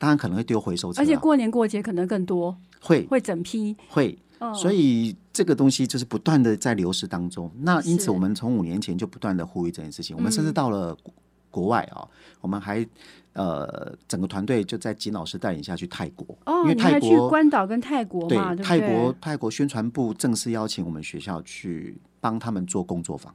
[0.05, 4.19] 当然可能会丢回收车，而且过年过节可能更多，会会整批会。
[4.55, 7.51] 所以这个东西就是不断的在流失当中。
[7.61, 10.14] 那因此，我们从五年前就不断的呼吁这件事情。
[10.14, 10.95] 我们甚至到了
[11.51, 12.07] 国外啊，
[12.43, 12.87] 我们还
[13.33, 16.37] 呃整个团队就在金老师带领下去泰国。
[16.45, 23.35] 哦，因为泰国关岛跟泰国嘛，对泰国泰国宣传部正式邀请我们学校去帮他们做工作坊。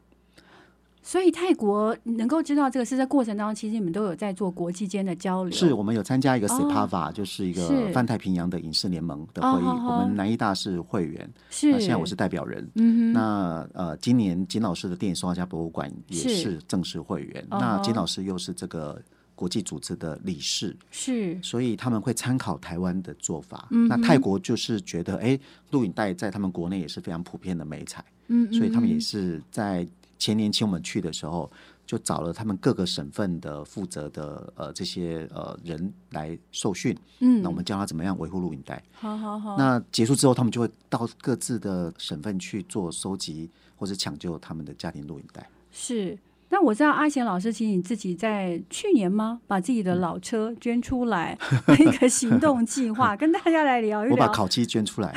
[1.02, 5.52] 所以泰国能够知道这个是在过程当中，其实你们都有在做国际间的交流。
[5.52, 9.66] 是我们有参加一个 SPAVA，就是一个泛太平洋的影视联盟的会议。
[9.66, 12.70] 我们南艺大是会员，是那现在我是代表人。
[12.76, 17.48] 嗯那呃，今年金老师的电影收藏家博物馆也是正式会员。
[17.50, 19.02] 那金老师又是这个
[19.36, 23.68] 国际组织的理事，是，所以他们会参考台湾的做法。
[23.88, 25.40] 那泰国就是觉得，哎，
[25.72, 28.04] 录影带在他们国内也是非常普遍的美彩。
[28.28, 29.88] 嗯，所以他们也是在。
[30.20, 31.50] 前年请我们去的时候，
[31.88, 36.96] 就找了他们各个省份的负责的呃这些呃人来受训。
[37.20, 38.84] 嗯，那我们教他怎么样维护录影带。
[38.94, 39.58] 好好好。
[39.58, 45.50] 那结束之后，他们就会到各自的省份去做收集或者抢救他们的家庭录影带。
[45.72, 46.16] 是。
[46.52, 51.38] 那我知道阿贤老师，其实你自己在去年吗，把自己的老车捐出来，
[51.80, 54.16] 一个行动计划，跟大家来聊一聊。
[54.16, 55.14] 我把烤漆捐出来，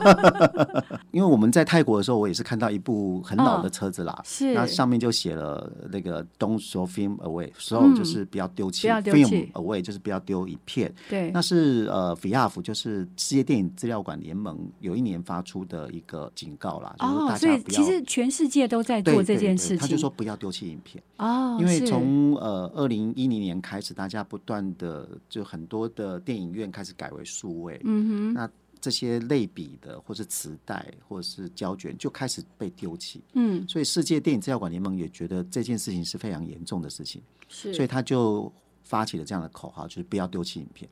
[1.12, 10.94] 因为我们在泰国的时候，我也是看到一部很老的车子啦，是，那上面就写了那个 “Don't throw film away”，throw 就是不要丢弃，film away 就是不要丢一片。
[11.08, 17.78] 对，那是呃 f i a f 就是世界电影资料馆联盟有一年发出的一个警告啦，就是大家不要。
[17.78, 20.33] 其实全世界都在做这件事情，他就说不要。
[20.36, 21.02] 丢弃影片。
[21.18, 40.88] 哦，因为从呃二零一零年开始，大家不断的就很多的电影院开始改为数位，嗯哼，那这些类比的或是磁带或者是胶卷就开始被丢弃，嗯，所以世界电影资料馆联盟也觉得这件事情是非常严重的事情，是，所以他就发起了这样的口号，就是不要丢弃影片。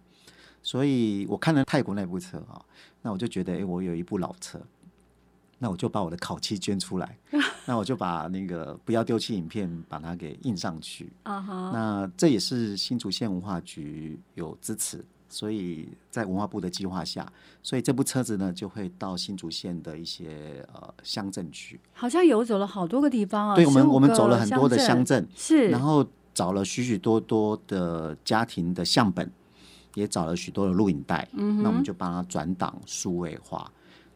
[0.62, 2.64] 所以我看了泰国那部车啊，
[3.02, 4.61] 那我就觉得，哎，我有一部老车。
[5.62, 7.16] 那我就把我的烤漆捐出来，
[7.64, 11.12] 那我就把那个不要丢弃影片，把它给印上去。
[11.25, 17.25] 那这也是新竹县文化局有支持，所以在文化部的计划下，
[17.62, 21.79] 所以这部车子呢就会到新竹县的一些呃乡镇去。
[21.92, 29.31] 好像游走了好多个地方啊，对我们我们走了很多的乡镇，是，然后找了许许多多的家庭的相本，
[29.94, 33.70] 也找了许多的录影带，嗯，那我们就帮他转档数位化。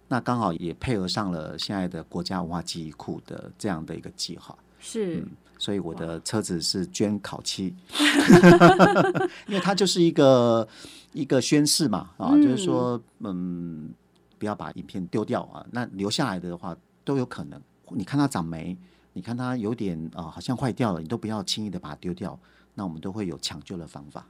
[0.09, 5.27] 那刚好也配合上了现在的国家文化记忆库的这样的一个计划，是，
[5.59, 7.75] 所以我的车子是捐烤漆，
[9.49, 10.67] 因为它就是一个
[11.13, 13.93] 一个宣誓嘛，啊，就是说，嗯，
[14.39, 18.77] 不要把影片丢掉啊，那留下来的话都有可能，你看它长霉，
[19.13, 22.39] 你看它有点啊，好像坏掉了，你都不要轻易的把它丢掉，
[22.75, 24.25] 那我们都会有抢救的方法。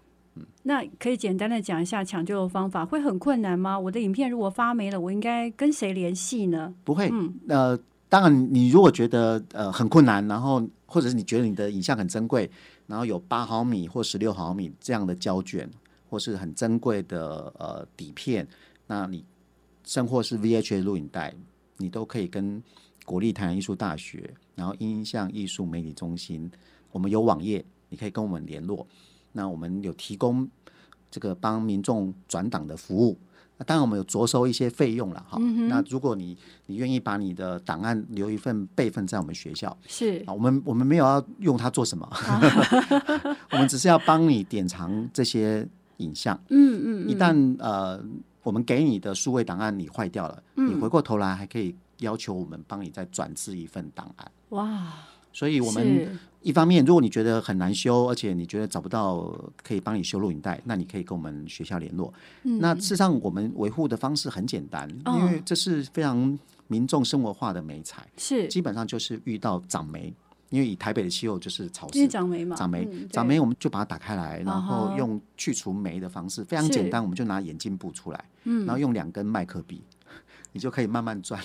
[0.62, 3.78] 那可以简单的讲一下抢救的方法，会很困难吗？
[3.78, 6.74] 我的影片如果发霉了，我应该跟谁联系呢？
[6.84, 7.10] 不会，
[7.48, 12.50] 呃，当然，你如果觉得呃很困难，然后或者是你觉得你的影像很珍贵，
[12.86, 15.68] 然后有八毫米或十六毫米这样的胶卷，
[16.08, 18.46] 或是很珍贵的呃底片，
[18.86, 19.24] 那你
[19.84, 21.32] 甚或是 VHS 录影带，
[21.78, 22.62] 你都可以跟
[23.04, 26.50] 国立台湾艺术大学，然后音像艺术媒体中心，
[26.90, 28.86] 我们有网页，你可以跟我们联络。
[29.36, 30.48] 那我们有提供
[31.10, 33.16] 这个帮民众转档的服务，
[33.58, 35.38] 那当然我们有着收一些费用了哈。
[35.68, 42.08] 那如果你你愿意把你的档案留一份备份在我们学校，是啊，我们我们没有要用它做什么，
[43.52, 45.68] 我们只是要帮你典藏这些
[45.98, 46.38] 影像。
[46.48, 48.02] 嗯嗯，一旦呃
[48.42, 54.32] 我们给你的数位档案你坏掉了，你回过头来还可以要求我们帮你再转制一份档案。
[54.50, 54.92] 哇！
[55.32, 62.14] 所以我们一方面，如果你觉得很难修，而且你觉得找不到可以帮你修录影带，那你可以跟我们学校联络。
[62.42, 68.46] 那事实上，我们维护的方式很简单，因为这是非常民众生活化的煤材，是。
[68.46, 70.14] 基本上就是遇到长霉，
[70.50, 79.82] 因为以台北的气候就是潮湿，长霉嘛，长霉，长霉，我们就把它打开来，然后用去除霉的方式，非常简单，我们就拿眼镜布出来，然后用两根麦克笔，
[80.52, 81.42] 你就可以慢慢转。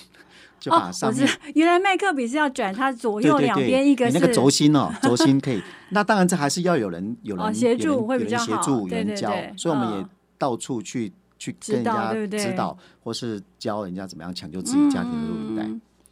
[0.62, 5.62] 就把上面原来麦克笔是要转它左右两边一个那个轴心哦， 轴心可以。
[5.90, 10.06] 那当然这还是要有人有人协助会比较好，有人教，所以我们也
[10.38, 15.68] 到处去去跟人家指导，或是教人家怎么样抢救自己家庭的录音带。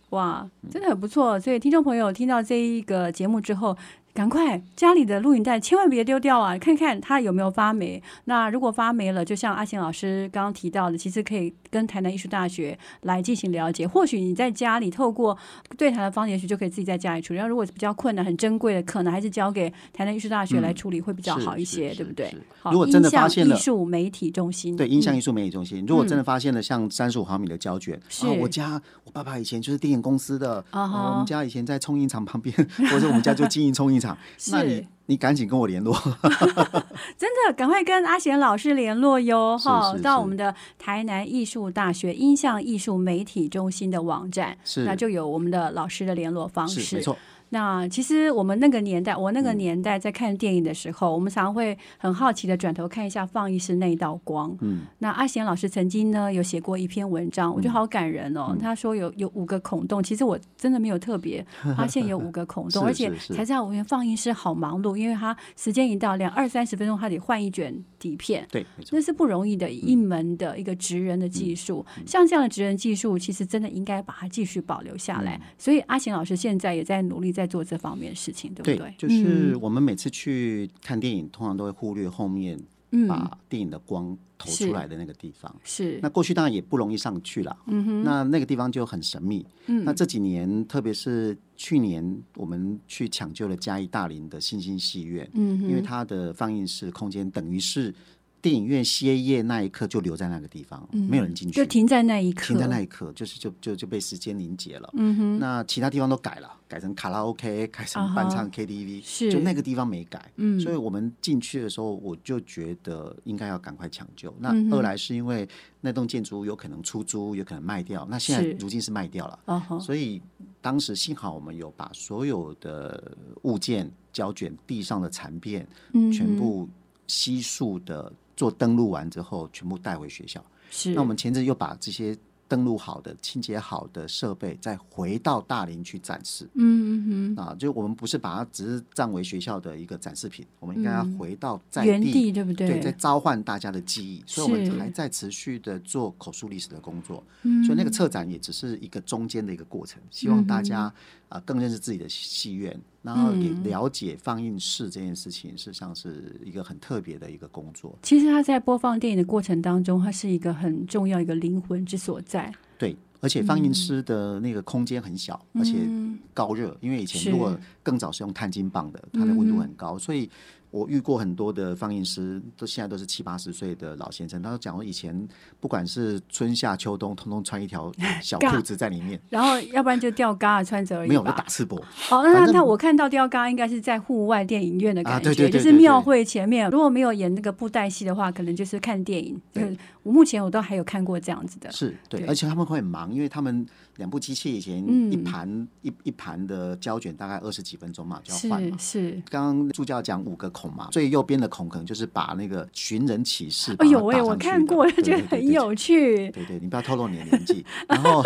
[0.09, 1.39] 哇，真的很不错。
[1.39, 3.77] 所以听众朋友听到这一个节目之后。
[4.13, 6.57] 赶快，家里的录影带千万别丢掉啊！
[6.57, 8.01] 看看它有没有发霉。
[8.25, 13.87] 那如果发霉了，就像阿贤老师刚刚提到的，其实可以跟台南艺术大学来进行了解。
[13.87, 15.37] 或许你在家里透过
[15.77, 17.39] 对台的方，也许就可以自己在家里处理。
[17.39, 22.33] 如果比较困难、很珍贵的，可能还是交给台南艺术大学来处理会比较好一些，对不对？
[22.71, 32.53] 如果真的发现了艺术媒体中心，对，音像艺术媒体中心，如果真的发现了像三十五毫米的胶卷，是我家我爸爸以前就是电影公司的，我们家以前在冲印厂旁边，
[32.91, 34.17] 或者我们家就经营冲印厂，
[34.51, 34.87] 那你。
[35.09, 35.91] 你赶紧跟我联络，
[37.17, 39.57] 真的赶快跟阿贤老师联络哟！
[39.57, 47.17] 哈，到我们的台南艺术大学音像艺术媒体中心的网站，是那就有我们的老师的联络方式，没错。
[47.49, 54.55] 那其实我们那个年代，我那个年代在看电影的时候，我们常常会很好奇的转头看一下放映室那一道光。
[54.61, 58.55] 嗯，那阿贤老师曾经呢有写过一篇文章，我觉得好感人哦。
[58.61, 61.43] 他说有有五个孔洞，其实我真的没有特别
[61.75, 68.45] 发现有五个孔洞，而且才知道我们放映室好忙碌，因为他时间一到两二三十分钟，他得换一卷底片。
[68.51, 71.83] 对，那是不容易的一门的一个职人的技术。
[72.05, 75.41] 像这样的职人技术，其实真的应该把它继续保留下来。
[75.57, 77.33] 所以阿贤老师现在也在努力。
[77.39, 78.93] 在做这方面的事情，对不对？
[78.97, 82.59] 就是我们每次去看电影，通常都会忽略后面
[83.07, 85.53] 把电影的光投出来的那个地方。
[85.63, 88.03] 是那过去当然也不容易上去了，嗯哼。
[88.03, 89.45] 那那个地方就很神秘。
[89.67, 97.93] 嗯，那这几年，特别是去年，我们去抢救了嘉义大林的新兴戏院，嗯，因为它的放映室空间等于是。
[98.41, 104.89] 电影院歇业那一刻就留在那个地方，没有人进去，就停在那一刻，停在那一刻，就是就就就被时间凝结了。
[104.93, 110.31] 嗯哼，那其他地方都改了，改成卡拉 OK， 改成伴唱 KTV，是就那个地方没改。
[110.37, 114.33] 嗯，所以我们进去的时候，我就觉得应该要赶快抢救。
[114.39, 115.45] 那二来是因为
[115.81, 118.07] 那栋建筑有可能出租，有可能卖掉。
[118.09, 120.21] 那现在如今是卖掉了，所以
[120.61, 125.67] 当时幸好我们有把所有的物件胶卷地上的残片
[126.13, 126.69] 全部
[127.05, 128.09] 悉数的。
[128.39, 130.41] 做登录完之后，全部带回学校。
[130.71, 132.17] 是，那我们前阵又把这些。
[132.49, 136.49] 登录好的、清洁好的设备，再回到大林去展示。
[136.55, 142.67] 嗯嗯啊，就我们不是把它只是占为学校的一个展示品，我们应该要回到在地，对不对？
[142.67, 147.23] 对，在召唤大家的记忆，所以我们还在持续的做口述历史的工作。
[147.43, 150.91] 嗯，所以那个策展也只是一个中间的一个过程，希望大家
[151.29, 157.97] 啊更认识自己的戏院，然后也了解放映室这件事情，事实上是一个很特别的一个工作。
[158.01, 162.53] 其实他在播放电影的过程当中，它是一个很重要一个灵魂之所在。
[162.77, 165.87] 对，而且放映师的那个空间很小，而且
[166.33, 170.29] 高热，因为以前如果更早是用碳金棒的，它的温度很高，所以。
[170.71, 174.41] 我遇过很多的放映师，都现在都是七八十岁的老先生。
[174.41, 175.27] 他讲我，以前
[175.59, 181.09] 不管是春夏秋冬，通通穿一条小裤子在里面，然后要不然就吊嘎穿着而已。
[181.09, 181.75] 没有，就打赤膊。
[182.11, 186.69] 哦，那那我看到吊嘎应该是在户外电影院的感觉，就是庙会前面。
[186.69, 189.41] 如果没有演那个布袋戏的话，可能就是看电影。
[189.51, 189.75] 对，
[190.09, 191.71] 我目前我都还有看过这样子的。
[191.71, 198.77] 是对，而且他们会很忙，因为他们两部机器以前一盘一一盘的胶卷大概二十几分钟嘛，就要换嘛。
[198.77, 200.49] 是，刚刚助教讲五个。
[200.51, 203.75] 孔嘛，最右边的孔可能就是把那个寻人启事。
[203.77, 206.31] 哎呦喂，我看过，觉得很有趣。
[206.31, 207.63] 对对，你不要透露你的年纪。
[207.87, 208.23] 然后，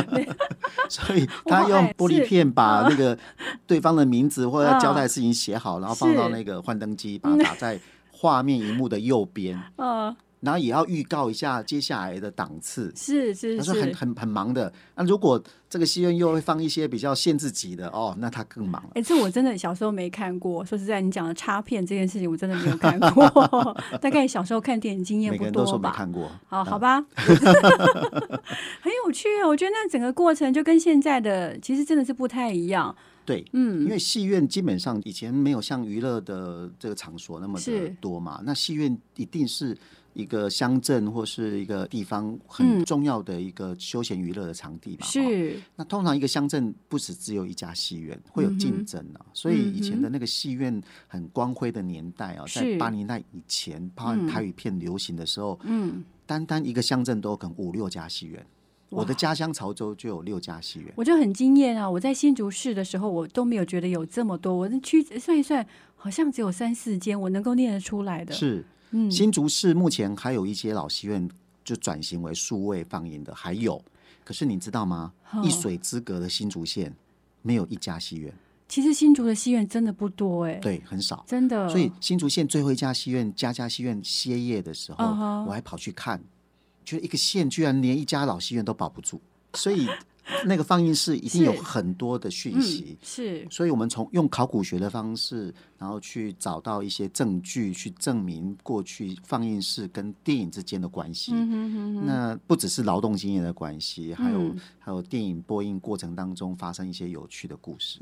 [0.90, 3.18] 所以他用玻璃片把那个
[3.66, 7.80] 对方的名字或者交代的事情写好，然后放到那个幻灯机，把它打在
[8.12, 9.58] 画面荧幕的右边。
[9.76, 10.14] 嗯。
[10.40, 14.72] 然后也要预告一下接下来的档次，是是是，他说很很很忙的。
[14.94, 18.90] 那如果这个戏院又会放一些比较限制级的哦，那他更忙了。
[18.94, 20.64] 哎，这我真的小时候没看过。
[20.64, 23.26] 说实在，你讲的插片这件事情，我真的没有看过。
[24.00, 25.92] 大概小时候看电影经验不多吧。
[25.94, 27.04] 看过，好好吧，
[28.80, 29.28] 很有趣。
[29.44, 32.94] 我觉得那整个过程就跟现在的其实真的是不太一样。
[33.28, 39.76] 对，嗯，因为戏院基本上以前没有像娱乐的这个场所那么的多嘛，那戏院一定是。
[40.14, 45.60] 一个乡镇或是一个地方很重要的一个休闲娱乐的场地嘛，是。
[45.76, 49.24] 那通常一个乡镇不止只有一家戏院，会有竞争啊。
[49.32, 58.44] 所以以前的那个戏院很光辉的年代啊，在八零代以前，包含台语片流行的时候，嗯，单单一个乡镇都可能五六家戏院。
[58.90, 61.88] 我的家乡潮州就有六家戏院，我就很惊艳啊！
[61.88, 64.54] 我在新竹市的时候，我都没有觉得有这么多。
[64.54, 68.34] 我那区算一算，好像只有三四间，我能够念得出来的。
[68.34, 68.64] 是。
[68.90, 71.28] 嗯新竹市目前还有一些老戏院
[71.62, 73.82] 就转型为数位放映的，还有。
[74.24, 75.12] 可是你知道吗？
[75.42, 76.94] 一水之隔的新竹县
[77.42, 78.32] 没有一家戏院。
[78.66, 81.68] 其实新竹的戏院真的不多哎，对，很少，真的。
[81.68, 85.04] 所以新竹县最后一家戏院家家戏院歇业的时候，
[85.46, 86.18] 我还跑去看，
[86.88, 89.20] 觉得一个县居然连一家老戏院都保不住。
[89.54, 89.86] 所以
[90.44, 92.98] 那个放映室一定有很多的讯息。
[93.02, 101.32] 是所以，我们从用考古学的方式，然后去找到一些证据，去证明过去放映室跟电影之间的关系。
[102.04, 107.98] 那不只是劳动经验的关系，还有、还有电影播映过程当中发生一些有趣的故事。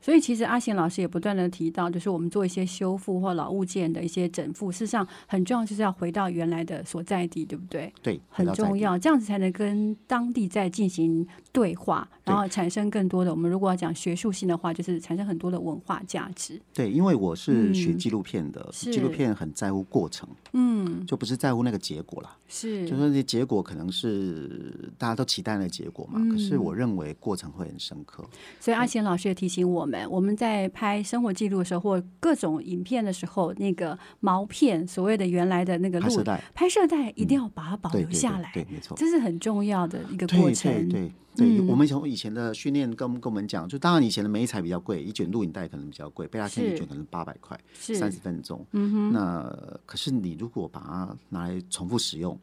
[0.00, 7.90] 所以其实阿贤老师也不断的提到，就是我们做一些修复或老物件的一些整复，事实上很重要，就是要回到原来的所在地，对不对？
[8.02, 8.50] 对，很。
[8.60, 13.30] 重要，这样子才能跟当地再进行对话，然后产生更多的。
[13.30, 16.60] 我们如果要讲学术性的话，就是产生很多的文化价值。
[16.74, 22.36] 对，因为我是学嗯纪录片的，是纪录片很在乎过程，嗯，就不是在乎那个结果啦。
[22.48, 28.22] 是就说那些结果可能是大家都期待的结果嘛，可是嗯我认为过程会很深刻。
[28.58, 38.96] 所以阿贤老师也提醒我们，我们在拍生活记录的时候，或各种影片的时候，那个毛片，所谓的原来的那个录拍摄带拍摄带，一定要把它保留下来，对，对没错。
[38.96, 40.72] 这是很重要的一个过程。
[40.88, 48.64] 对对对，嗯我们从以前的训练跟跟我们讲，就当然以前的美彩比较贵，一卷录影带可能比较贵，贝拉片是一卷可能八百块，是三十分钟。
[48.72, 52.38] 嗯哼，那可是你如果把它拿来重复使用，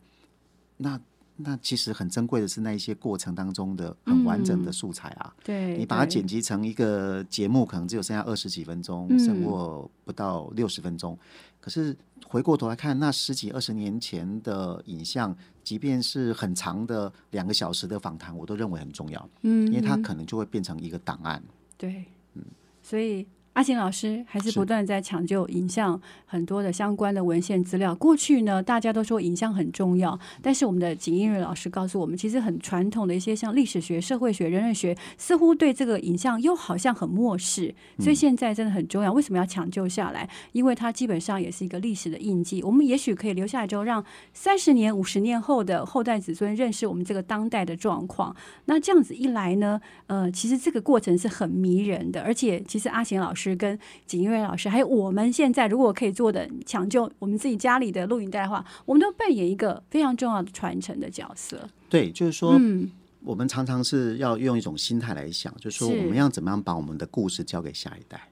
[0.77, 0.99] 那
[1.37, 5.33] 那其实很珍贵的是那一些过程当中的很完整的素材啊。
[5.43, 11.17] 对，你把它剪辑成一个节目，可能只有剩下二十几分钟，嗯甚或不到六十分钟。
[11.59, 21.43] 可是回过头来看，那十几二十年前的影像，即便是很长的两个小时的访谈，我都认为很重要，嗯因为它可能就会变成一个档案。
[21.77, 22.43] 对，嗯
[22.81, 23.27] 所以
[23.57, 27.95] 阿贤老师还是是不断在抢救影像很多的相关的文献资料。
[27.95, 37.73] 过去呢，大家都说影像很重要，但是我们的景英瑞老师告诉我们，其实很传统的一些像历史学、社会学、人类学，似乎对这个影像又好像很漠视。
[37.97, 39.11] 所以现在真的很重要。
[39.11, 40.29] 为什么要抢救下来？
[40.51, 42.61] 因为它基本上也是一个历史的印记。
[42.61, 48.35] 我们也许可以留下来之后，让三十年、五十年后的后代子孙认识我们这个当代的状况。
[48.65, 61.67] 那这样子一来呢，呃，其实这个过程是很迷人的，而且其实阿贤老师跟景英瑞老师，还有我们现在如果可以做的抢救我们自己家里的录影带的话，我们都扮演一个非常重要的传承的角色。
[61.89, 62.89] 对，就是说，嗯，
[63.23, 68.29] 我们常常是要用一种心态来想，就是说我们要怎么样把我们的故事交给下一代，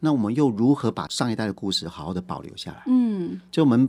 [0.00, 2.82] 那我们又如何把上一代的故事好好的保留下来？
[2.86, 3.88] 嗯，就我们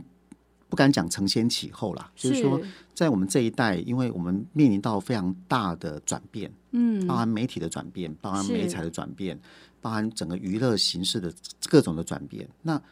[0.68, 2.60] 不敢讲承先启后啦，就是说，
[2.92, 9.38] 在我们这一代，因为我们面临到非常大的转变，嗯，包含媒体的转变，包含是媒材的转变，
[9.86, 11.32] 包含整个娱乐形式的
[11.70, 12.82] 各种的转变，那。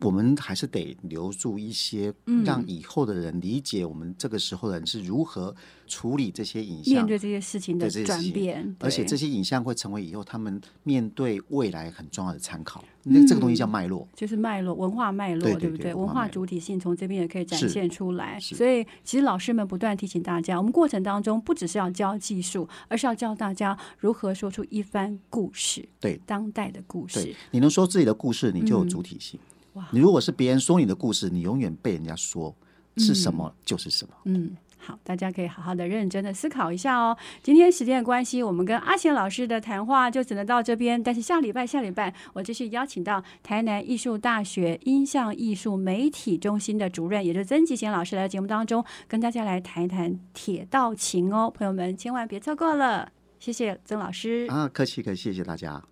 [0.00, 5.54] 我们还是得留住一些，嗯让以后的人理解我们这个时候的人是如何
[5.86, 12.84] 处理这些影像面，对这些事情的转变，而且这些影像会成为以后他们面对未来很重要的参考。
[13.04, 14.06] 那这个东西叫脉络。
[14.14, 15.94] 就是脉络、文化脉络，对对不对？
[15.94, 18.38] 文化对文化主体性从这边也可以展现出来。
[18.40, 29.38] 所以，其实老师们不断提醒大家，我们过程当中不只是要教技术，而是要教大家如何说出一番故事，对当代的故事。，你能说自己的故事，你就有主体性。
[29.40, 32.54] 嗯哇你如果是别人说你的故事，你永远被人家说
[32.96, 34.14] 是什么就是什么。
[34.24, 37.14] 嗯，好，大家可以好好的、认真的思考一下哦。
[37.42, 41.02] 今天时间的关系，我们跟阿贤老师的谈话就只能到这边。
[41.02, 51.52] 但是下礼拜、下礼拜，我继续邀请到台南艺术大学音像艺术媒体中心的主任，也就是曾吉贤老师来节目当中，跟大家来谈一谈铁道情哦。
[51.54, 53.12] 朋友们，千万别错过了。
[53.38, 54.46] 谢谢曾老师。
[54.48, 55.82] 啊，客气客气，谢谢大家。